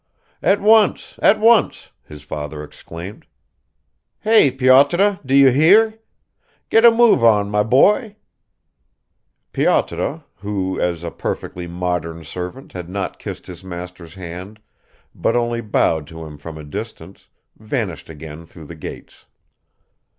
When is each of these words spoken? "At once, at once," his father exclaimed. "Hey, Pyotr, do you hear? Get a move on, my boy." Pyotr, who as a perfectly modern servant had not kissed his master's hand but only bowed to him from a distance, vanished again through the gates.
"At 0.41 0.59
once, 0.59 1.19
at 1.21 1.39
once," 1.39 1.91
his 2.03 2.23
father 2.23 2.63
exclaimed. 2.63 3.27
"Hey, 4.21 4.49
Pyotr, 4.49 5.19
do 5.23 5.35
you 5.35 5.51
hear? 5.51 5.99
Get 6.71 6.83
a 6.83 6.89
move 6.89 7.23
on, 7.23 7.51
my 7.51 7.61
boy." 7.61 8.15
Pyotr, 9.53 10.23
who 10.37 10.79
as 10.81 11.03
a 11.03 11.11
perfectly 11.11 11.67
modern 11.67 12.23
servant 12.23 12.73
had 12.73 12.89
not 12.89 13.19
kissed 13.19 13.45
his 13.45 13.63
master's 13.63 14.15
hand 14.15 14.59
but 15.13 15.35
only 15.35 15.61
bowed 15.61 16.07
to 16.07 16.25
him 16.25 16.39
from 16.39 16.57
a 16.57 16.63
distance, 16.63 17.27
vanished 17.59 18.09
again 18.09 18.47
through 18.47 18.65
the 18.65 18.73
gates. 18.75 19.27